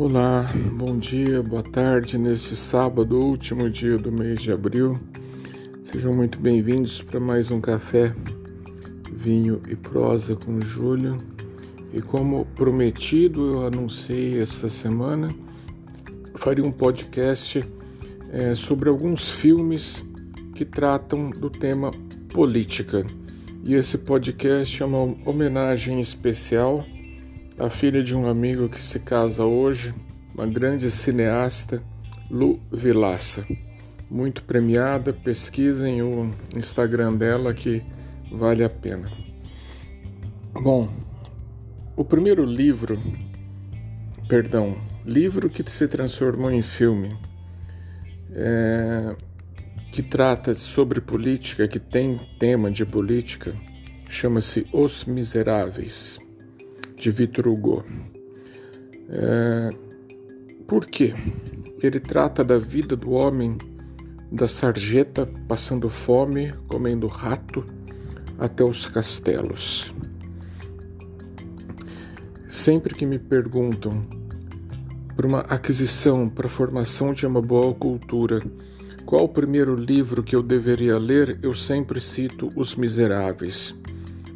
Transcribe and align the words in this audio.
Olá, 0.00 0.48
bom 0.74 0.96
dia, 0.96 1.42
boa 1.42 1.60
tarde 1.60 2.16
neste 2.16 2.54
sábado, 2.54 3.18
último 3.18 3.68
dia 3.68 3.98
do 3.98 4.12
mês 4.12 4.40
de 4.40 4.52
abril. 4.52 4.96
Sejam 5.82 6.14
muito 6.14 6.38
bem-vindos 6.38 7.02
para 7.02 7.18
mais 7.18 7.50
um 7.50 7.60
café, 7.60 8.14
vinho 9.12 9.60
e 9.68 9.74
prosa 9.74 10.36
com 10.36 10.60
Júlio. 10.60 11.18
E 11.92 12.00
como 12.00 12.46
prometido, 12.54 13.54
eu 13.54 13.66
anunciei 13.66 14.40
esta 14.40 14.70
semana, 14.70 15.34
faria 16.36 16.64
um 16.64 16.70
podcast 16.70 17.64
é, 18.30 18.54
sobre 18.54 18.88
alguns 18.88 19.28
filmes 19.28 20.04
que 20.54 20.64
tratam 20.64 21.28
do 21.28 21.50
tema 21.50 21.90
política. 22.28 23.04
E 23.64 23.74
esse 23.74 23.98
podcast 23.98 24.80
é 24.80 24.86
uma 24.86 25.16
homenagem 25.28 26.00
especial 26.00 26.86
a 27.58 27.68
filha 27.68 28.04
de 28.04 28.14
um 28.14 28.28
amigo 28.28 28.68
que 28.68 28.80
se 28.80 29.00
casa 29.00 29.44
hoje, 29.44 29.92
uma 30.32 30.46
grande 30.46 30.90
cineasta, 30.92 31.82
Lu 32.30 32.60
Vilaça. 32.70 33.44
Muito 34.08 34.44
premiada, 34.44 35.12
pesquisem 35.12 36.00
o 36.00 36.30
Instagram 36.56 37.14
dela 37.14 37.52
que 37.52 37.82
vale 38.30 38.62
a 38.62 38.70
pena. 38.70 39.10
Bom, 40.52 40.88
o 41.96 42.04
primeiro 42.04 42.44
livro, 42.44 43.02
perdão, 44.28 44.78
livro 45.04 45.50
que 45.50 45.68
se 45.68 45.88
transformou 45.88 46.52
em 46.52 46.62
filme, 46.62 47.18
é, 48.30 49.16
que 49.90 50.02
trata 50.02 50.54
sobre 50.54 51.00
política, 51.00 51.66
que 51.66 51.80
tem 51.80 52.20
tema 52.38 52.70
de 52.70 52.86
política, 52.86 53.52
chama-se 54.08 54.64
Os 54.72 55.04
Miseráveis 55.04 56.18
de 56.98 57.10
Victor 57.10 57.48
Hugo. 57.48 57.84
É, 59.08 59.70
por 60.66 60.84
quê? 60.86 61.14
Ele 61.82 62.00
trata 62.00 62.44
da 62.44 62.58
vida 62.58 62.96
do 62.96 63.12
homem, 63.12 63.56
da 64.30 64.46
sarjeta 64.46 65.26
passando 65.46 65.88
fome, 65.88 66.52
comendo 66.66 67.06
rato, 67.06 67.64
até 68.38 68.64
os 68.64 68.86
castelos. 68.86 69.94
Sempre 72.48 72.94
que 72.94 73.06
me 73.06 73.18
perguntam 73.18 74.06
para 75.16 75.26
uma 75.26 75.40
aquisição, 75.40 76.28
para 76.28 76.46
a 76.46 76.50
formação 76.50 77.12
de 77.12 77.26
uma 77.26 77.42
boa 77.42 77.74
cultura, 77.74 78.42
qual 79.04 79.24
o 79.24 79.28
primeiro 79.28 79.74
livro 79.74 80.22
que 80.22 80.36
eu 80.36 80.42
deveria 80.42 80.98
ler, 80.98 81.38
eu 81.42 81.54
sempre 81.54 82.00
cito 82.00 82.50
Os 82.54 82.74
Miseráveis, 82.74 83.74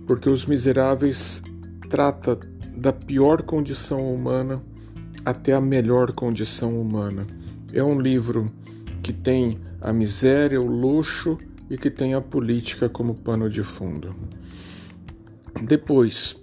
porque 0.07 0.31
Os 0.31 0.47
Miseráveis 0.47 1.43
trata 1.89 2.41
da 2.77 2.93
pior 2.93 3.43
condição 3.43 4.13
humana 4.13 4.63
até 5.25 5.53
a 5.53 5.61
melhor 5.61 6.13
condição 6.13 6.81
humana. 6.81 7.27
É 7.73 7.83
um 7.83 8.01
livro 8.01 8.51
que 9.03 9.13
tem 9.13 9.59
a 9.81 9.93
miséria, 9.93 10.61
o 10.61 10.67
luxo 10.67 11.39
e 11.71 11.77
que 11.77 11.91
tem 11.91 12.15
a 12.15 12.21
política 12.21 12.89
como 12.89 13.15
pano 13.15 13.49
de 13.49 13.63
fundo. 13.63 14.15
Depois, 15.63 16.37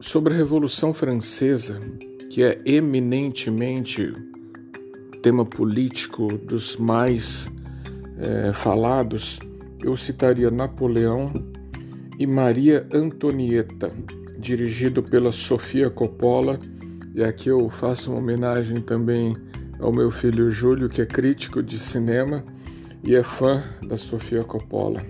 sobre 0.00 0.34
a 0.34 0.36
Revolução 0.36 0.92
Francesa, 0.92 1.80
que 2.30 2.42
é 2.42 2.58
eminentemente 2.64 4.12
tema 5.22 5.44
político 5.44 6.28
dos 6.38 6.76
mais 6.76 7.50
é, 8.18 8.52
falados, 8.52 9.40
eu 9.82 9.96
citaria 9.96 10.50
Napoleão 10.50 11.32
e 12.18 12.26
Maria 12.26 12.86
Antonieta, 12.92 13.92
dirigido 14.46 15.02
pela 15.02 15.32
Sofia 15.32 15.90
Coppola. 15.90 16.60
E 17.14 17.24
aqui 17.24 17.48
eu 17.48 17.68
faço 17.68 18.12
uma 18.12 18.20
homenagem 18.20 18.80
também 18.80 19.36
ao 19.80 19.92
meu 19.92 20.08
filho 20.08 20.50
Júlio, 20.52 20.88
que 20.88 21.02
é 21.02 21.06
crítico 21.06 21.60
de 21.60 21.76
cinema 21.78 22.44
e 23.02 23.16
é 23.16 23.24
fã 23.24 23.64
da 23.88 23.96
Sofia 23.96 24.44
Coppola. 24.44 25.02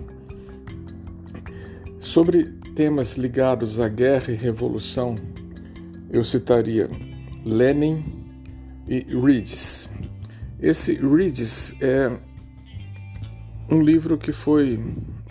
Sobre 1.99 2.45
temas 2.75 3.13
ligados 3.13 3.79
à 3.79 3.87
guerra 3.87 4.31
e 4.31 4.35
revolução, 4.35 5.15
eu 6.09 6.23
citaria 6.23 6.89
Lenin 7.45 8.03
e 8.87 8.99
Ridges. 8.99 9.87
Esse 10.59 10.93
Ridges 10.95 11.75
é 11.79 12.17
um 13.69 13.81
livro 13.81 14.17
que 14.17 14.31
foi 14.31 14.79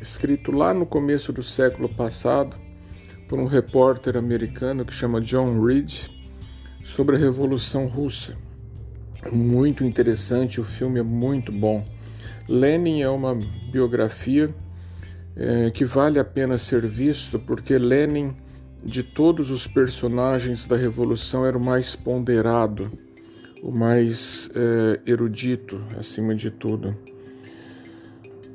escrito 0.00 0.52
lá 0.52 0.72
no 0.72 0.86
começo 0.86 1.32
do 1.32 1.42
século 1.42 1.88
passado 1.88 2.65
por 3.28 3.38
um 3.38 3.46
repórter 3.46 4.16
americano 4.16 4.84
que 4.84 4.92
chama 4.92 5.20
John 5.20 5.60
Reed 5.62 6.08
sobre 6.84 7.16
a 7.16 7.18
Revolução 7.18 7.86
Russa. 7.86 8.36
Muito 9.32 9.84
interessante, 9.84 10.60
o 10.60 10.64
filme 10.64 11.00
é 11.00 11.02
muito 11.02 11.50
bom. 11.50 11.84
Lenin 12.48 13.02
é 13.02 13.08
uma 13.08 13.34
biografia 13.72 14.54
é, 15.34 15.70
que 15.70 15.84
vale 15.84 16.18
a 16.18 16.24
pena 16.24 16.56
ser 16.56 16.86
visto 16.86 17.38
porque 17.38 17.76
Lenin, 17.76 18.36
de 18.84 19.02
todos 19.02 19.50
os 19.50 19.66
personagens 19.66 20.66
da 20.66 20.76
Revolução, 20.76 21.44
era 21.44 21.58
o 21.58 21.60
mais 21.60 21.96
ponderado, 21.96 22.92
o 23.62 23.72
mais 23.72 24.48
é, 24.54 25.00
erudito, 25.10 25.80
acima 25.98 26.34
de 26.34 26.50
tudo. 26.50 26.96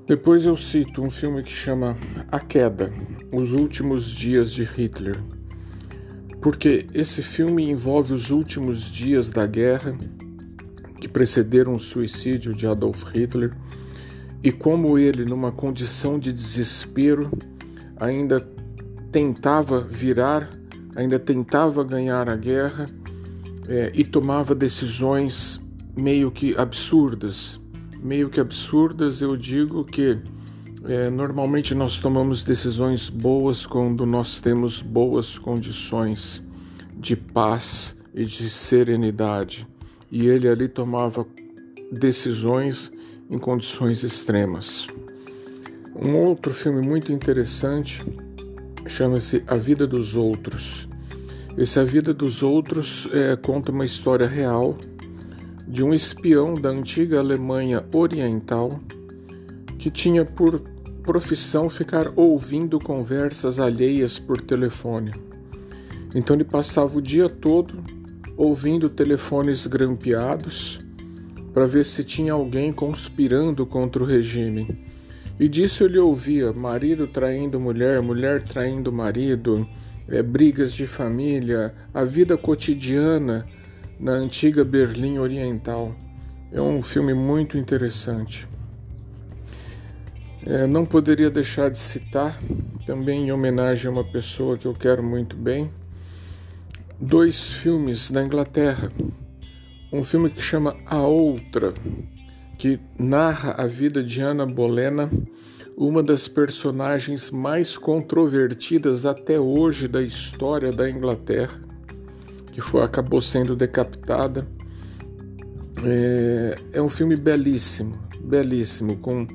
Depois 0.07 0.45
eu 0.45 0.57
cito 0.57 1.01
um 1.01 1.09
filme 1.09 1.43
que 1.43 1.51
chama 1.51 1.95
A 2.31 2.39
Queda, 2.39 2.91
Os 3.31 3.53
Últimos 3.53 4.09
Dias 4.09 4.51
de 4.51 4.63
Hitler, 4.63 5.17
porque 6.41 6.87
esse 6.93 7.21
filme 7.21 7.69
envolve 7.69 8.13
os 8.13 8.31
últimos 8.31 8.91
dias 8.91 9.29
da 9.29 9.45
guerra 9.45 9.95
que 10.99 11.07
precederam 11.07 11.75
o 11.75 11.79
suicídio 11.79 12.53
de 12.53 12.65
Adolf 12.65 13.03
Hitler 13.13 13.55
e 14.43 14.51
como 14.51 14.97
ele, 14.97 15.23
numa 15.23 15.51
condição 15.51 16.17
de 16.17 16.33
desespero, 16.33 17.29
ainda 17.95 18.39
tentava 19.11 19.81
virar, 19.81 20.49
ainda 20.95 21.19
tentava 21.19 21.83
ganhar 21.83 22.27
a 22.27 22.35
guerra 22.35 22.87
é, 23.67 23.91
e 23.93 24.03
tomava 24.03 24.55
decisões 24.55 25.61
meio 25.95 26.31
que 26.31 26.55
absurdas 26.57 27.60
meio 28.01 28.29
que 28.29 28.39
absurdas, 28.39 29.21
eu 29.21 29.37
digo 29.37 29.83
que 29.85 30.17
é, 30.85 31.09
normalmente 31.09 31.75
nós 31.75 31.99
tomamos 31.99 32.43
decisões 32.43 33.09
boas 33.09 33.65
quando 33.65 34.05
nós 34.05 34.39
temos 34.39 34.81
boas 34.81 35.37
condições 35.37 36.41
de 36.97 37.15
paz 37.15 37.95
e 38.13 38.25
de 38.25 38.49
serenidade. 38.49 39.67
E 40.11 40.27
ele 40.27 40.47
ali 40.47 40.67
tomava 40.67 41.25
decisões 41.91 42.91
em 43.29 43.37
condições 43.37 44.03
extremas. 44.03 44.87
Um 45.95 46.15
outro 46.15 46.53
filme 46.53 46.85
muito 46.85 47.11
interessante 47.11 48.03
chama-se 48.87 49.43
A 49.45 49.55
Vida 49.55 49.85
dos 49.85 50.15
Outros. 50.15 50.89
Esse 51.57 51.79
A 51.79 51.83
Vida 51.83 52.13
dos 52.13 52.41
Outros 52.41 53.07
é, 53.13 53.35
conta 53.35 53.71
uma 53.71 53.85
história 53.85 54.25
real 54.25 54.75
de 55.71 55.85
um 55.85 55.93
espião 55.93 56.53
da 56.53 56.67
antiga 56.67 57.19
Alemanha 57.19 57.85
Oriental 57.93 58.77
que 59.79 59.89
tinha 59.89 60.25
por 60.25 60.59
profissão 61.01 61.69
ficar 61.69 62.11
ouvindo 62.17 62.77
conversas 62.77 63.57
alheias 63.57 64.19
por 64.19 64.41
telefone. 64.41 65.13
Então 66.13 66.35
ele 66.35 66.43
passava 66.43 66.97
o 66.97 67.01
dia 67.01 67.29
todo 67.29 67.81
ouvindo 68.35 68.89
telefones 68.89 69.65
grampeados 69.65 70.81
para 71.53 71.65
ver 71.65 71.85
se 71.85 72.03
tinha 72.03 72.33
alguém 72.33 72.73
conspirando 72.73 73.65
contra 73.65 74.03
o 74.03 74.05
regime. 74.05 74.85
E 75.39 75.47
disso 75.47 75.85
ele 75.85 75.99
ouvia 75.99 76.51
marido 76.51 77.07
traindo 77.07 77.57
mulher, 77.61 78.01
mulher 78.01 78.43
traindo 78.43 78.91
marido, 78.91 79.65
é, 80.09 80.21
brigas 80.21 80.73
de 80.73 80.85
família, 80.85 81.73
a 81.93 82.03
vida 82.03 82.35
cotidiana 82.35 83.47
na 84.01 84.13
antiga 84.13 84.65
Berlim 84.65 85.19
Oriental. 85.19 85.95
É 86.51 86.59
um 86.59 86.81
filme 86.81 87.13
muito 87.13 87.55
interessante. 87.55 88.47
É, 90.43 90.65
não 90.65 90.87
poderia 90.87 91.29
deixar 91.29 91.69
de 91.69 91.77
citar, 91.77 92.41
também 92.83 93.27
em 93.27 93.31
homenagem 93.31 93.87
a 93.87 93.91
uma 93.91 94.03
pessoa 94.03 94.57
que 94.57 94.65
eu 94.65 94.73
quero 94.73 95.03
muito 95.03 95.35
bem, 95.35 95.71
dois 96.99 97.53
filmes 97.53 98.09
da 98.09 98.23
Inglaterra. 98.23 98.91
Um 99.93 100.03
filme 100.03 100.31
que 100.31 100.41
chama 100.41 100.75
A 100.87 101.01
Outra, 101.01 101.71
que 102.57 102.79
narra 102.97 103.51
a 103.51 103.67
vida 103.67 104.03
de 104.03 104.19
Ana 104.19 104.47
Bolena, 104.47 105.11
uma 105.77 106.01
das 106.01 106.27
personagens 106.27 107.29
mais 107.29 107.77
controvertidas 107.77 109.05
até 109.05 109.39
hoje 109.39 109.87
da 109.87 110.01
história 110.01 110.71
da 110.71 110.89
Inglaterra 110.89 111.70
que 112.51 112.61
foi, 112.61 112.83
acabou 112.83 113.21
sendo 113.21 113.55
decapitada. 113.55 114.47
É, 115.83 116.55
é 116.73 116.81
um 116.81 116.89
filme 116.89 117.15
belíssimo, 117.15 117.97
belíssimo, 118.19 118.97
com 118.97 119.27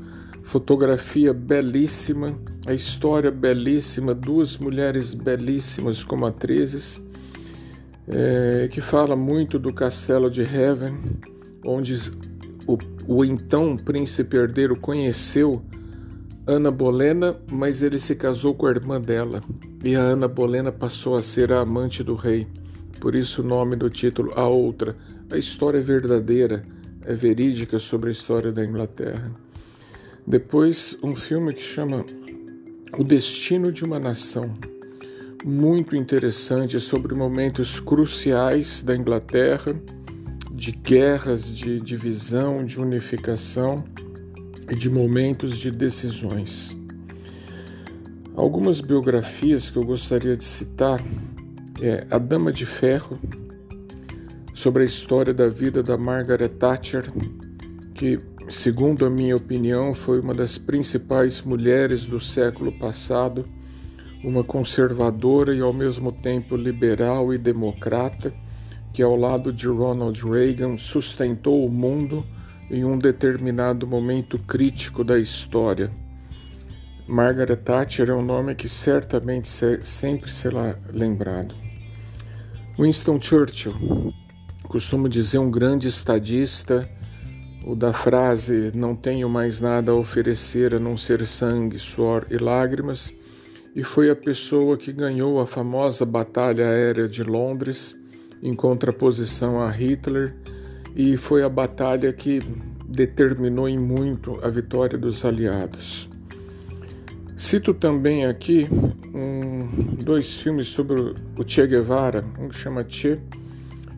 fotografia 0.42 1.32
belíssima, 1.32 2.38
a 2.66 2.74
história 2.74 3.30
belíssima, 3.30 4.14
duas 4.14 4.58
mulheres 4.58 5.14
belíssimas 5.14 6.04
como 6.04 6.26
atrizes. 6.26 7.00
é, 8.08 8.68
que 8.70 8.80
fala 8.80 9.16
muito 9.16 9.58
do 9.58 9.72
castelo 9.72 10.30
de 10.30 10.42
Heaven, 10.42 10.96
onde 11.64 11.94
o, 12.66 12.78
o 13.06 13.24
então 13.24 13.76
príncipe 13.76 14.36
herdeiro 14.36 14.78
conheceu 14.78 15.62
Ana 16.46 16.70
Bolena, 16.70 17.36
mas 17.50 17.82
ele 17.82 17.98
se 17.98 18.14
casou 18.14 18.54
com 18.54 18.66
a 18.66 18.70
irmã 18.70 19.00
dela, 19.00 19.42
e 19.82 19.96
a 19.96 20.00
Ana 20.00 20.28
Bolena 20.28 20.70
passou 20.70 21.16
a 21.16 21.22
ser 21.22 21.52
a 21.52 21.60
amante 21.60 22.04
do 22.04 22.14
rei. 22.14 22.46
Por 23.00 23.14
isso 23.14 23.42
o 23.42 23.44
nome 23.44 23.76
do 23.76 23.90
título 23.90 24.32
A 24.34 24.46
Outra. 24.46 24.96
A 25.30 25.36
história 25.36 25.78
é 25.78 25.82
verdadeira, 25.82 26.64
é 27.04 27.14
verídica 27.14 27.78
sobre 27.78 28.08
a 28.08 28.12
história 28.12 28.52
da 28.52 28.64
Inglaterra. 28.64 29.30
Depois, 30.26 30.98
um 31.02 31.14
filme 31.14 31.52
que 31.52 31.62
chama 31.62 32.04
O 32.98 33.04
Destino 33.04 33.70
de 33.70 33.84
uma 33.84 33.98
Nação. 33.98 34.56
Muito 35.44 35.94
interessante 35.94 36.80
sobre 36.80 37.14
momentos 37.14 37.78
cruciais 37.78 38.82
da 38.82 38.96
Inglaterra, 38.96 39.80
de 40.50 40.72
guerras, 40.72 41.54
de 41.54 41.80
divisão, 41.80 42.64
de 42.64 42.80
unificação 42.80 43.84
e 44.68 44.74
de 44.74 44.90
momentos 44.90 45.56
de 45.56 45.70
decisões. 45.70 46.76
Algumas 48.34 48.80
biografias 48.80 49.70
que 49.70 49.76
eu 49.78 49.84
gostaria 49.84 50.36
de 50.36 50.44
citar 50.44 51.00
é 51.80 52.06
A 52.10 52.18
Dama 52.18 52.50
de 52.50 52.64
Ferro, 52.64 53.18
sobre 54.54 54.82
a 54.82 54.86
história 54.86 55.34
da 55.34 55.48
vida 55.48 55.82
da 55.82 55.98
Margaret 55.98 56.48
Thatcher, 56.48 57.04
que, 57.94 58.18
segundo 58.48 59.04
a 59.04 59.10
minha 59.10 59.36
opinião, 59.36 59.94
foi 59.94 60.20
uma 60.20 60.32
das 60.32 60.56
principais 60.56 61.42
mulheres 61.42 62.06
do 62.06 62.18
século 62.18 62.72
passado, 62.72 63.44
uma 64.24 64.42
conservadora 64.42 65.54
e 65.54 65.60
ao 65.60 65.72
mesmo 65.72 66.10
tempo 66.10 66.56
liberal 66.56 67.34
e 67.34 67.38
democrata, 67.38 68.32
que 68.92 69.02
ao 69.02 69.14
lado 69.14 69.52
de 69.52 69.68
Ronald 69.68 70.18
Reagan 70.24 70.78
sustentou 70.78 71.66
o 71.66 71.70
mundo 71.70 72.24
em 72.70 72.84
um 72.84 72.98
determinado 72.98 73.86
momento 73.86 74.38
crítico 74.38 75.04
da 75.04 75.18
história. 75.18 75.90
Margaret 77.06 77.56
Thatcher 77.56 78.10
é 78.10 78.14
um 78.14 78.24
nome 78.24 78.54
que 78.54 78.68
certamente 78.68 79.48
sempre 79.82 80.32
será 80.32 80.76
lembrado. 80.92 81.65
Winston 82.78 83.18
Churchill, 83.18 83.74
costumo 84.68 85.08
dizer 85.08 85.38
um 85.38 85.50
grande 85.50 85.88
estadista, 85.88 86.86
o 87.66 87.74
da 87.74 87.90
frase 87.94 88.70
não 88.74 88.94
tenho 88.94 89.30
mais 89.30 89.60
nada 89.60 89.92
a 89.92 89.94
oferecer 89.94 90.74
a 90.74 90.78
não 90.78 90.94
ser 90.94 91.26
sangue, 91.26 91.78
suor 91.78 92.26
e 92.30 92.36
lágrimas, 92.36 93.10
e 93.74 93.82
foi 93.82 94.10
a 94.10 94.16
pessoa 94.16 94.76
que 94.76 94.92
ganhou 94.92 95.40
a 95.40 95.46
famosa 95.46 96.04
Batalha 96.04 96.68
Aérea 96.68 97.08
de 97.08 97.22
Londres, 97.22 97.96
em 98.42 98.54
contraposição 98.54 99.58
a 99.58 99.70
Hitler 99.70 100.36
e 100.94 101.16
foi 101.16 101.42
a 101.42 101.48
batalha 101.48 102.12
que 102.12 102.42
determinou 102.86 103.66
em 103.66 103.78
muito 103.78 104.38
a 104.44 104.50
vitória 104.50 104.98
dos 104.98 105.24
aliados. 105.24 106.10
Cito 107.36 107.74
também 107.74 108.24
aqui 108.24 108.66
um, 109.14 109.68
dois 110.02 110.40
filmes 110.40 110.68
sobre 110.68 110.98
o 110.98 111.44
Che 111.46 111.66
Guevara, 111.66 112.24
um 112.40 112.48
que 112.48 112.56
chama 112.56 112.82
Che 112.88 113.20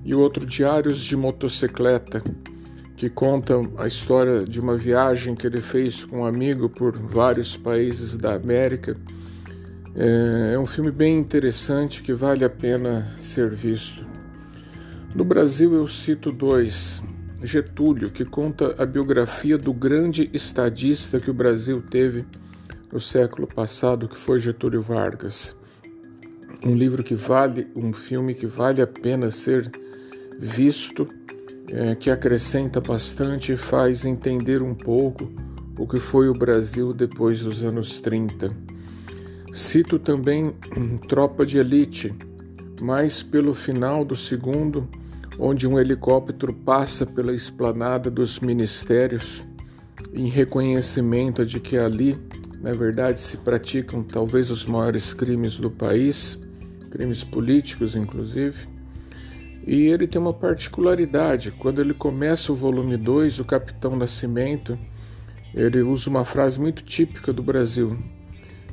e 0.04 0.12
o 0.12 0.18
outro 0.18 0.44
Diários 0.44 0.98
de 0.98 1.16
Motocicleta, 1.16 2.20
que 2.96 3.08
conta 3.08 3.54
a 3.76 3.86
história 3.86 4.42
de 4.42 4.60
uma 4.60 4.76
viagem 4.76 5.36
que 5.36 5.46
ele 5.46 5.60
fez 5.60 6.04
com 6.04 6.22
um 6.22 6.24
amigo 6.24 6.68
por 6.68 6.98
vários 6.98 7.56
países 7.56 8.16
da 8.16 8.34
América. 8.34 8.96
É, 9.94 10.54
é 10.54 10.58
um 10.58 10.66
filme 10.66 10.90
bem 10.90 11.16
interessante 11.16 12.02
que 12.02 12.12
vale 12.12 12.44
a 12.44 12.50
pena 12.50 13.06
ser 13.20 13.50
visto. 13.50 14.04
No 15.14 15.24
Brasil, 15.24 15.74
eu 15.74 15.86
cito 15.86 16.32
dois. 16.32 17.00
Getúlio, 17.40 18.10
que 18.10 18.24
conta 18.24 18.74
a 18.76 18.84
biografia 18.84 19.56
do 19.56 19.72
grande 19.72 20.28
estadista 20.32 21.20
que 21.20 21.30
o 21.30 21.34
Brasil 21.34 21.80
teve 21.88 22.26
no 22.92 23.00
século 23.00 23.46
passado, 23.46 24.08
que 24.08 24.18
foi 24.18 24.40
Getúlio 24.40 24.80
Vargas. 24.80 25.54
Um 26.64 26.74
livro 26.74 27.02
que 27.02 27.14
vale, 27.14 27.68
um 27.76 27.92
filme 27.92 28.34
que 28.34 28.46
vale 28.46 28.82
a 28.82 28.86
pena 28.86 29.30
ser 29.30 29.70
visto, 30.38 31.06
é, 31.70 31.94
que 31.94 32.10
acrescenta 32.10 32.80
bastante 32.80 33.52
e 33.52 33.56
faz 33.56 34.04
entender 34.04 34.62
um 34.62 34.74
pouco 34.74 35.30
o 35.78 35.86
que 35.86 36.00
foi 36.00 36.28
o 36.28 36.32
Brasil 36.32 36.92
depois 36.92 37.42
dos 37.42 37.62
anos 37.62 38.00
30. 38.00 38.50
Cito 39.52 39.98
também 39.98 40.54
Tropa 41.08 41.46
de 41.46 41.58
Elite, 41.58 42.14
mas 42.80 43.22
pelo 43.22 43.54
final 43.54 44.04
do 44.04 44.16
segundo, 44.16 44.88
onde 45.38 45.68
um 45.68 45.78
helicóptero 45.78 46.52
passa 46.52 47.06
pela 47.06 47.32
esplanada 47.32 48.10
dos 48.10 48.40
ministérios, 48.40 49.46
em 50.12 50.28
reconhecimento 50.28 51.44
de 51.44 51.60
que 51.60 51.76
ali, 51.76 52.18
na 52.60 52.72
verdade, 52.72 53.20
se 53.20 53.36
praticam 53.36 54.02
talvez 54.02 54.50
os 54.50 54.64
maiores 54.64 55.14
crimes 55.14 55.58
do 55.58 55.70
país, 55.70 56.38
crimes 56.90 57.22
políticos, 57.22 57.94
inclusive. 57.94 58.66
E 59.66 59.86
ele 59.86 60.08
tem 60.08 60.20
uma 60.20 60.32
particularidade: 60.32 61.52
quando 61.52 61.80
ele 61.80 61.94
começa 61.94 62.50
o 62.50 62.56
volume 62.56 62.96
2, 62.96 63.38
o 63.38 63.44
Capitão 63.44 63.94
Nascimento, 63.94 64.78
ele 65.54 65.82
usa 65.82 66.10
uma 66.10 66.24
frase 66.24 66.60
muito 66.60 66.82
típica 66.82 67.32
do 67.32 67.42
Brasil. 67.42 67.96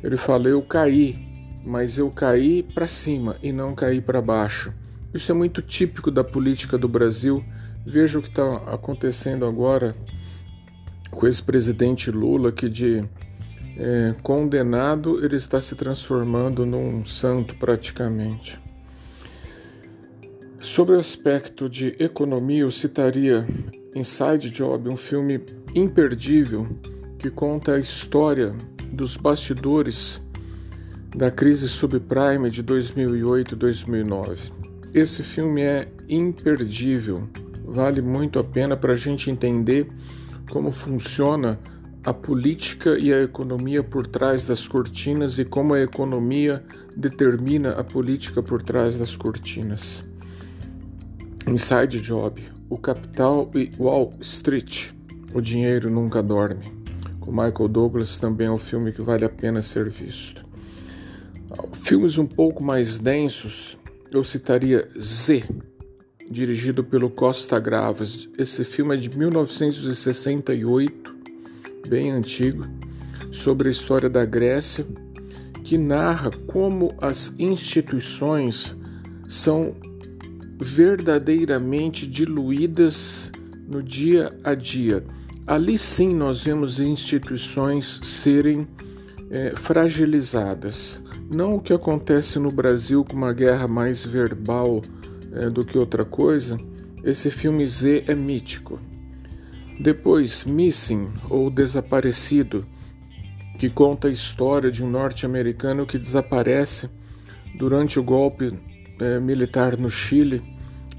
Ele 0.03 0.17
fala: 0.17 0.47
Eu 0.47 0.63
caí, 0.63 1.19
mas 1.63 1.97
eu 1.97 2.09
caí 2.09 2.63
para 2.63 2.87
cima 2.87 3.37
e 3.43 3.51
não 3.51 3.75
caí 3.75 4.01
para 4.01 4.21
baixo. 4.21 4.73
Isso 5.13 5.31
é 5.31 5.35
muito 5.35 5.61
típico 5.61 6.09
da 6.09 6.23
política 6.23 6.77
do 6.77 6.89
Brasil. 6.89 7.43
Veja 7.85 8.17
o 8.17 8.21
que 8.21 8.29
está 8.29 8.55
acontecendo 8.73 9.45
agora 9.45 9.95
com 11.11 11.27
esse 11.27 11.41
presidente 11.41 12.09
Lula, 12.09 12.51
que 12.51 12.67
de 12.67 13.07
é, 13.77 14.15
condenado 14.23 15.23
ele 15.23 15.35
está 15.35 15.59
se 15.59 15.75
transformando 15.75 16.65
num 16.65 17.05
santo 17.05 17.55
praticamente. 17.55 18.59
Sobre 20.59 20.95
o 20.95 20.99
aspecto 20.99 21.69
de 21.69 21.95
economia, 21.99 22.61
eu 22.61 22.71
citaria 22.71 23.45
Inside 23.95 24.49
Job, 24.49 24.89
um 24.89 24.97
filme 24.97 25.39
imperdível 25.75 26.67
que 27.19 27.29
conta 27.29 27.73
a 27.73 27.79
história 27.79 28.55
dos 28.91 29.17
bastidores 29.17 30.21
da 31.15 31.29
crise 31.29 31.69
subprime 31.69 32.49
de 32.49 32.63
2008-2009. 32.63 34.51
Esse 34.93 35.21
filme 35.23 35.61
é 35.61 35.87
imperdível, 36.09 37.29
vale 37.63 38.01
muito 38.01 38.39
a 38.39 38.43
pena 38.43 38.75
para 38.75 38.93
a 38.93 38.97
gente 38.97 39.29
entender 39.29 39.87
como 40.49 40.71
funciona 40.71 41.59
a 41.61 41.74
política 42.13 42.97
e 42.99 43.11
a 43.11 43.23
economia 43.23 43.83
por 43.83 44.05
trás 44.05 44.45
das 44.45 44.67
cortinas 44.67 45.39
e 45.39 45.45
como 45.45 45.73
a 45.73 45.81
economia 45.81 46.63
determina 46.95 47.71
a 47.71 47.83
política 47.83 48.43
por 48.43 48.61
trás 48.61 48.97
das 48.97 49.15
cortinas. 49.15 50.03
Inside 51.47 52.01
Job, 52.01 52.41
O 52.69 52.77
Capital 52.77 53.49
e 53.55 53.71
Wall 53.79 54.13
Street, 54.21 54.91
O 55.33 55.41
Dinheiro 55.41 55.89
Nunca 55.89 56.21
Dorme. 56.21 56.71
Com 57.19 57.31
Michael 57.31 57.67
Douglas 57.67 58.19
também 58.19 58.47
é 58.47 58.51
um 58.51 58.57
filme 58.57 58.91
que 58.91 59.01
vale 59.01 59.25
a 59.25 59.29
pena 59.29 59.61
ser 59.61 59.89
visto. 59.89 60.45
Filmes 61.73 62.17
um 62.17 62.25
pouco 62.25 62.63
mais 62.63 62.99
densos, 62.99 63.77
eu 64.11 64.23
citaria 64.23 64.89
Z, 64.99 65.43
dirigido 66.29 66.83
pelo 66.83 67.09
Costa 67.09 67.59
Gravas. 67.59 68.29
Esse 68.37 68.63
filme 68.63 68.95
é 68.95 68.97
de 68.97 69.15
1968, 69.15 71.14
bem 71.87 72.11
antigo, 72.11 72.65
sobre 73.31 73.67
a 73.67 73.71
história 73.71 74.09
da 74.09 74.25
Grécia, 74.25 74.85
que 75.63 75.77
narra 75.77 76.31
como 76.47 76.93
as 77.01 77.33
instituições 77.39 78.75
são 79.27 79.75
verdadeiramente 80.59 82.05
diluídas 82.05 83.31
no 83.67 83.81
dia 83.81 84.37
a 84.43 84.53
dia. 84.53 85.03
Ali 85.45 85.77
sim 85.77 86.13
nós 86.13 86.43
vemos 86.43 86.79
instituições 86.79 87.99
serem 88.03 88.67
é, 89.29 89.51
fragilizadas. 89.55 91.01
Não 91.31 91.55
o 91.55 91.61
que 91.61 91.73
acontece 91.73 92.39
no 92.39 92.51
Brasil 92.51 93.03
com 93.03 93.15
uma 93.15 93.33
guerra 93.33 93.67
mais 93.67 94.05
verbal 94.05 94.81
é, 95.33 95.49
do 95.49 95.65
que 95.65 95.77
outra 95.77 96.05
coisa, 96.05 96.57
esse 97.03 97.29
filme 97.29 97.65
Z 97.65 98.05
é 98.07 98.15
mítico. 98.15 98.79
Depois, 99.79 100.43
Missing, 100.45 101.11
ou 101.29 101.49
Desaparecido, 101.49 102.65
que 103.57 103.69
conta 103.69 104.07
a 104.07 104.11
história 104.11 104.71
de 104.71 104.83
um 104.83 104.89
norte-americano 104.89 105.85
que 105.85 105.97
desaparece 105.97 106.89
durante 107.57 107.99
o 107.99 108.03
golpe 108.03 108.57
é, 108.99 109.19
militar 109.19 109.77
no 109.77 109.89
Chile 109.89 110.43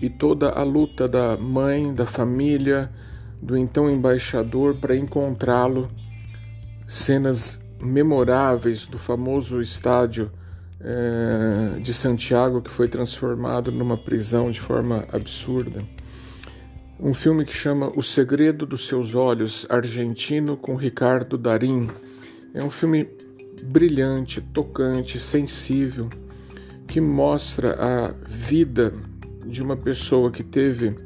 e 0.00 0.10
toda 0.10 0.50
a 0.50 0.62
luta 0.62 1.08
da 1.08 1.36
mãe, 1.36 1.92
da 1.92 2.06
família, 2.06 2.90
do 3.40 3.56
então 3.56 3.90
embaixador 3.90 4.76
para 4.76 4.96
encontrá-lo. 4.96 5.90
Cenas 6.86 7.60
memoráveis 7.80 8.86
do 8.86 8.98
famoso 8.98 9.60
estádio 9.60 10.30
é, 10.80 11.78
de 11.80 11.92
Santiago 11.92 12.62
que 12.62 12.70
foi 12.70 12.88
transformado 12.88 13.72
numa 13.72 13.96
prisão 13.96 14.50
de 14.50 14.60
forma 14.60 15.06
absurda. 15.12 15.84
Um 16.98 17.12
filme 17.12 17.44
que 17.44 17.52
chama 17.52 17.92
O 17.94 18.02
Segredo 18.02 18.64
dos 18.64 18.86
Seus 18.86 19.14
Olhos, 19.14 19.66
argentino, 19.68 20.56
com 20.56 20.74
Ricardo 20.76 21.36
Darim. 21.36 21.90
É 22.54 22.64
um 22.64 22.70
filme 22.70 23.06
brilhante, 23.64 24.40
tocante, 24.40 25.20
sensível, 25.20 26.08
que 26.88 26.98
mostra 26.98 27.76
a 27.78 28.14
vida 28.26 28.94
de 29.44 29.62
uma 29.62 29.76
pessoa 29.76 30.30
que 30.30 30.42
teve 30.42 30.96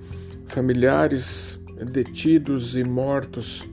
familiares 0.46 1.58
detidos 1.90 2.76
e 2.76 2.84
mortos 2.84 3.66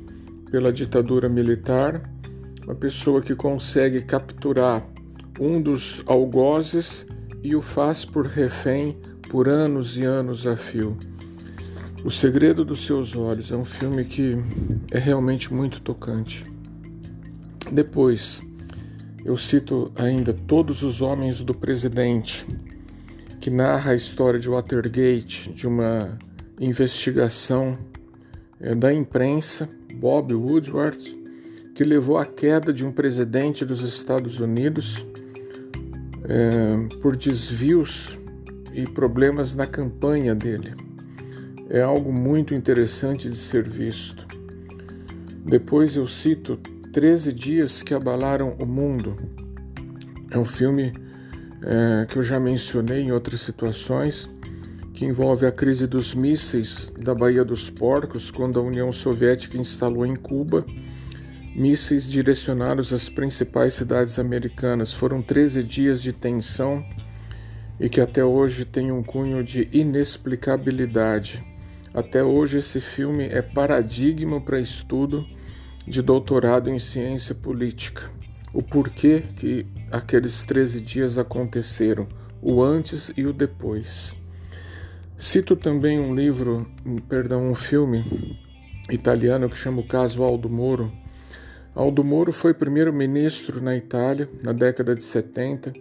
pela 0.50 0.74
ditadura 0.74 1.30
militar, 1.30 2.02
uma 2.64 2.76
pessoa 2.76 3.22
que 3.22 3.36
consegue 3.36 4.02
capturar 4.02 4.84
um 5.40 5.62
dos 5.62 6.02
algozes 6.08 7.06
e 7.44 7.56
o 7.56 7.62
faz 7.62 8.04
por 8.04 8.26
refém 8.26 8.98
por 9.30 9.48
anos 9.48 9.98
e 9.98 10.04
anos 10.04 10.48
a 10.48 10.58
fio. 10.58 10.98
O 12.08 12.10
Segredo 12.10 12.64
dos 12.64 12.86
Seus 12.86 13.18
Olhos 13.18 13.52
é 13.52 13.58
um 13.58 13.66
filme 13.66 14.06
que 14.06 14.38
é 14.92 14.98
realmente 14.98 15.54
muito 15.54 15.82
tocante. 15.82 16.46
Depois, 17.70 18.42
eu 19.26 19.36
cito 19.36 19.92
ainda 19.94 20.32
Todos 20.32 20.84
os 20.84 21.02
Homens 21.02 21.44
do 21.44 21.54
Presidente, 21.54 22.48
que 23.42 23.50
narra 23.50 23.92
a 23.92 23.94
história 23.94 24.40
de 24.40 24.48
Watergate, 24.48 25.52
de 25.52 25.68
uma 25.68 26.18
investigação 26.62 27.78
é, 28.62 28.74
da 28.74 28.94
imprensa, 28.94 29.68
Bob 29.96 30.34
Woodward, 30.34 30.98
que 31.76 31.84
levou 31.84 32.18
à 32.18 32.26
queda 32.26 32.72
de 32.72 32.86
um 32.86 32.92
presidente 32.94 33.66
dos 33.66 33.82
Estados 33.82 34.40
Unidos 34.40 35.06
é, 36.24 36.88
por 37.02 37.18
desvios 37.18 38.18
e 38.74 38.84
problemas 38.84 39.54
na 39.56 39.68
campanha 39.68 40.34
dele. 40.34 40.87
É 41.70 41.82
algo 41.82 42.14
muito 42.14 42.54
interessante 42.54 43.30
de 43.30 43.36
ser 43.36 43.68
visto. 43.68 44.26
Depois 45.46 45.96
eu 45.96 46.08
cito 46.08 46.58
13 46.94 47.34
Dias 47.34 47.84
que 47.84 47.94
Abalaram 47.94 48.56
o 48.60 48.66
Mundo. 48.66 49.18
É 50.32 50.38
um 50.38 50.46
filme 50.46 50.94
é, 51.62 52.06
que 52.06 52.18
eu 52.18 52.24
já 52.24 52.40
mencionei 52.40 53.02
em 53.02 53.12
outras 53.12 53.42
situações, 53.42 54.30
que 54.94 55.06
envolve 55.06 55.46
a 55.46 55.52
crise 55.52 55.88
dos 55.88 56.16
mísseis 56.16 56.92
da 57.00 57.14
Baía 57.14 57.44
dos 57.44 57.70
Porcos, 57.70 58.32
quando 58.32 58.60
a 58.60 58.64
União 58.64 58.92
Soviética 58.92 59.58
instalou 59.58 60.06
em 60.06 60.16
Cuba 60.16 60.66
mísseis 61.58 62.08
direcionados 62.08 62.94
às 62.94 63.10
principais 63.10 63.74
cidades 63.74 64.20
americanas. 64.20 64.94
Foram 64.94 65.24
13 65.24 65.64
dias 65.64 66.02
de 66.04 66.14
tensão 66.14 66.86
e 67.80 67.90
que 67.90 68.00
até 68.00 68.24
hoje 68.24 68.64
tem 68.64 68.92
um 68.92 69.02
cunho 69.02 69.44
de 69.44 69.68
inexplicabilidade. 69.72 71.44
Até 71.98 72.24
hoje, 72.24 72.60
esse 72.60 72.80
filme 72.80 73.24
é 73.24 73.42
paradigma 73.42 74.40
para 74.40 74.60
estudo 74.60 75.26
de 75.88 76.00
doutorado 76.00 76.70
em 76.70 76.78
ciência 76.78 77.34
política. 77.34 78.04
O 78.54 78.62
porquê 78.62 79.24
que 79.36 79.66
aqueles 79.92 80.44
13 80.44 80.80
dias 80.80 81.18
aconteceram, 81.18 82.08
o 82.40 82.62
antes 82.62 83.12
e 83.18 83.26
o 83.26 83.34
depois. 83.34 84.16
Cito 85.18 85.56
também 85.56 86.00
um 86.00 86.14
livro, 86.14 86.70
perdão, 87.10 87.50
um 87.50 87.56
filme 87.56 88.06
italiano 88.92 89.50
que 89.50 89.58
chama 89.58 89.82
O 89.82 89.88
Caso 89.88 90.22
Aldo 90.22 90.48
Moro, 90.48 90.94
Aldo 91.74 92.04
Moro 92.04 92.32
foi 92.32 92.54
primeiro-ministro 92.54 93.60
na 93.60 93.76
Itália 93.76 94.30
na 94.44 94.54
década 94.54 94.94
de 94.94 95.04
70. 95.04 95.74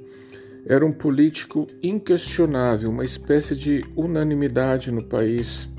Era 0.66 0.84
um 0.86 0.92
político 0.92 1.66
inquestionável, 1.82 2.88
uma 2.88 3.04
espécie 3.04 3.54
de 3.54 3.84
unanimidade 3.94 4.90
no 4.90 5.04
país. 5.04 5.75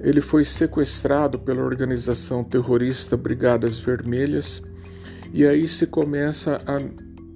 Ele 0.00 0.20
foi 0.20 0.44
sequestrado 0.44 1.38
pela 1.38 1.62
organização 1.62 2.44
terrorista 2.44 3.16
Brigadas 3.16 3.80
Vermelhas 3.80 4.62
e 5.32 5.46
aí 5.46 5.66
se 5.66 5.86
começa 5.86 6.60
a 6.66 6.78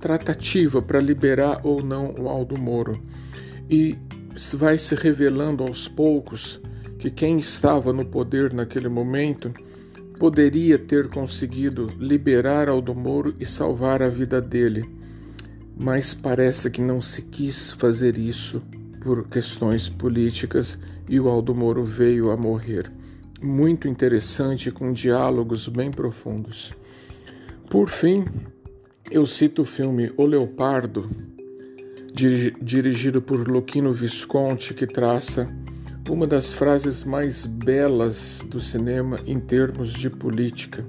tratativa 0.01 0.81
para 0.81 1.01
liberar 1.01 1.61
ou 1.65 1.83
não 1.83 2.15
o 2.19 2.29
Aldo 2.29 2.59
Moro. 2.59 3.01
E 3.69 3.99
vai 4.55 4.79
se 4.79 4.95
revelando 4.95 5.63
aos 5.63 5.87
poucos 5.89 6.61
que 6.99 7.11
quem 7.11 7.39
estava 7.39 7.93
no 7.93 8.07
poder 8.07 8.53
naquele 8.53 8.89
momento 8.89 9.53
poderia 10.19 10.79
ter 10.79 11.09
conseguido 11.09 11.89
liberar 11.99 12.69
Aldo 12.69 12.95
Moro 12.95 13.35
e 13.41 13.45
salvar 13.45 14.03
a 14.03 14.09
vida 14.09 14.41
dele, 14.41 14.85
mas 15.77 16.15
parece 16.15 16.71
que 16.71 16.81
não 16.81 17.01
se 17.01 17.23
quis 17.23 17.73
fazer 17.73 18.19
isso 18.19 18.63
por 19.03 19.27
questões 19.27 19.89
políticas 19.89 20.79
e 21.09 21.19
o 21.19 21.29
Aldo 21.29 21.55
Moro 21.55 21.85
veio 21.85 22.31
a 22.31 22.37
morrer. 22.37 22.91
Muito 23.43 23.89
interessante, 23.89 24.71
com 24.71 24.93
diálogos 24.93 25.67
bem 25.67 25.91
profundos. 25.91 26.73
Por 27.69 27.89
fim, 27.89 28.25
eu 29.11 29.27
cito 29.27 29.63
o 29.63 29.65
filme 29.65 30.13
O 30.17 30.25
Leopardo, 30.25 31.11
dirigido 32.63 33.21
por 33.21 33.49
Luquino 33.49 33.93
Visconti, 33.93 34.75
que 34.75 34.87
traça 34.87 35.49
uma 36.09 36.27
das 36.27 36.53
frases 36.53 37.05
mais 37.05 37.45
belas 37.45 38.45
do 38.49 38.61
cinema 38.61 39.19
em 39.27 39.41
termos 39.41 39.93
de 39.93 40.11
política. 40.11 40.85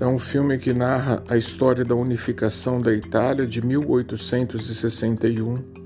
É 0.00 0.06
um 0.06 0.18
filme 0.18 0.58
que 0.58 0.72
narra 0.72 1.22
a 1.28 1.36
história 1.36 1.84
da 1.84 1.94
unificação 1.94 2.80
da 2.80 2.92
Itália 2.92 3.46
de 3.46 3.64
1861, 3.64 5.81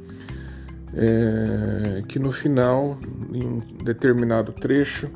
é, 0.97 2.03
que 2.09 2.19
no 2.19 2.33
final, 2.33 2.99
em 3.33 3.45
um 3.45 3.59
determinado 3.85 4.53
trecho, 4.53 5.11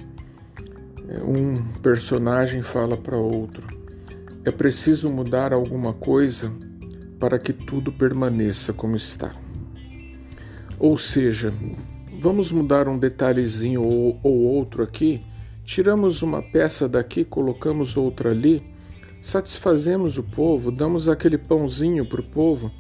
é, 1.09 1.23
um 1.23 1.63
personagem 1.83 2.63
fala 2.63 2.97
para 2.97 3.17
outro: 3.17 3.67
é 4.45 4.51
preciso 4.51 5.11
mudar 5.11 5.53
alguma 5.53 5.93
coisa 5.93 6.53
para 7.19 7.39
que 7.39 7.53
tudo 7.53 7.91
permaneça 7.91 8.73
como 8.73 8.95
está. 8.95 9.35
Ou 10.79 10.97
seja, 10.97 11.53
Vamos 12.23 12.53
mudar 12.53 12.87
um 12.87 12.99
detalhezinho 12.99 13.83
ou, 13.83 14.21
ou 14.23 14.43
outro 14.43 14.83
aqui? 14.83 15.23
Tiramos 15.65 16.21
uma 16.21 16.43
peça 16.43 16.87
daqui, 16.87 17.25
colocamos 17.25 17.97
outra 17.97 18.31
ali, 18.31 18.63
satisfazemos 19.23 20.19
o 20.19 20.23
povo, 20.23 20.71
damos 20.71 21.09
aquele 21.09 21.39
pãozinho 21.39 22.07
para 22.07 22.21
o 22.21 22.25
povo 22.25 22.71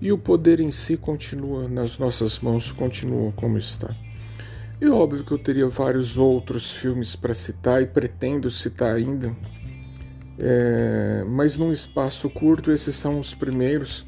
e 0.00 0.10
o 0.12 0.18
poder 0.18 0.60
em 0.60 0.70
si 0.70 0.96
continua 0.96 1.68
nas 1.68 1.98
nossas 1.98 2.38
mãos, 2.38 2.72
continua 2.72 3.32
como 3.32 3.58
está. 3.58 3.94
E 4.80 4.86
óbvio 4.88 5.24
que 5.24 5.32
eu 5.32 5.38
teria 5.38 5.68
vários 5.68 6.16
outros 6.16 6.72
filmes 6.72 7.14
para 7.14 7.34
citar 7.34 7.82
e 7.82 7.86
pretendo 7.86 8.50
citar 8.50 8.94
ainda, 8.94 9.36
é, 10.38 11.22
mas 11.28 11.58
num 11.58 11.70
espaço 11.70 12.30
curto, 12.30 12.72
esses 12.72 12.96
são 12.96 13.20
os 13.20 13.34
primeiros. 13.34 14.06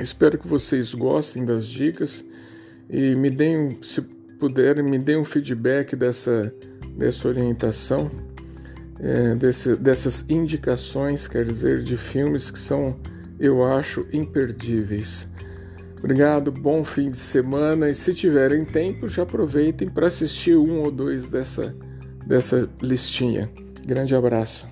Espero 0.00 0.38
que 0.38 0.48
vocês 0.48 0.94
gostem 0.94 1.44
das 1.44 1.66
dicas 1.66 2.24
e 2.88 3.14
me 3.14 3.28
deem, 3.28 3.78
se 3.82 4.00
puderem, 4.40 4.82
me 4.82 4.98
deem 4.98 5.18
um 5.18 5.24
feedback 5.24 5.94
dessa, 5.94 6.52
dessa 6.96 7.28
orientação, 7.28 8.10
é, 8.98 9.34
desse, 9.34 9.76
dessas 9.76 10.24
indicações, 10.28 11.28
quer 11.28 11.44
dizer, 11.44 11.82
de 11.82 11.98
filmes 11.98 12.50
que 12.50 12.58
são, 12.58 12.98
eu 13.42 13.64
acho, 13.64 14.06
imperdíveis. 14.12 15.28
Obrigado, 15.98 16.52
bom 16.52 16.84
fim 16.84 17.10
de 17.10 17.16
semana 17.16 17.90
e 17.90 17.94
se 17.94 18.14
tiverem 18.14 18.64
tempo, 18.64 19.08
já 19.08 19.24
aproveitem 19.24 19.88
para 19.88 20.06
assistir 20.06 20.56
um 20.56 20.80
ou 20.80 20.90
dois 20.90 21.28
dessa, 21.28 21.74
dessa 22.24 22.70
listinha. 22.80 23.50
Grande 23.84 24.14
abraço. 24.14 24.68